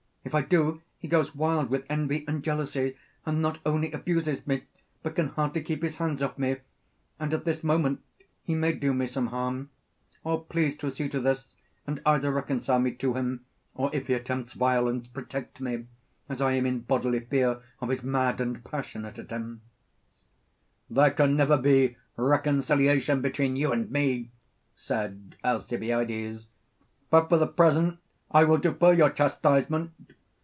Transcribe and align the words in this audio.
If 0.23 0.35
I 0.35 0.43
do, 0.43 0.81
he 0.99 1.07
goes 1.09 1.33
wild 1.35 1.69
with 1.69 1.83
envy 1.89 2.23
and 2.27 2.41
jealousy, 2.43 2.95
and 3.25 3.41
not 3.41 3.59
only 3.65 3.91
abuses 3.91 4.45
me 4.47 4.63
but 5.03 5.15
can 5.15 5.29
hardly 5.29 5.61
keep 5.63 5.81
his 5.83 5.95
hands 5.97 6.21
off 6.23 6.37
me, 6.37 6.57
and 7.19 7.33
at 7.33 7.43
this 7.43 7.63
moment 7.65 8.01
he 8.43 8.53
may 8.55 8.71
do 8.71 8.93
me 8.93 9.07
some 9.07 9.27
harm. 9.27 9.71
Please 10.47 10.77
to 10.77 10.91
see 10.91 11.09
to 11.09 11.19
this, 11.19 11.55
and 11.87 12.01
either 12.05 12.31
reconcile 12.31 12.79
me 12.79 12.91
to 12.93 13.15
him, 13.15 13.45
or, 13.73 13.89
if 13.93 14.07
he 14.07 14.13
attempts 14.13 14.53
violence, 14.53 15.05
protect 15.07 15.59
me, 15.59 15.87
as 16.29 16.39
I 16.39 16.53
am 16.53 16.65
in 16.67 16.81
bodily 16.81 17.21
fear 17.21 17.61
of 17.81 17.89
his 17.89 18.03
mad 18.03 18.39
and 18.39 18.63
passionate 18.63 19.17
attempts. 19.17 19.65
There 20.89 21.11
can 21.11 21.35
never 21.35 21.57
be 21.57 21.97
reconciliation 22.15 23.21
between 23.21 23.55
you 23.57 23.73
and 23.73 23.89
me, 23.91 24.31
said 24.75 25.35
Alcibiades; 25.43 26.47
but 27.09 27.27
for 27.27 27.37
the 27.37 27.47
present 27.47 27.97
I 28.33 28.45
will 28.45 28.59
defer 28.59 28.93
your 28.93 29.09
chastisement. 29.09 29.91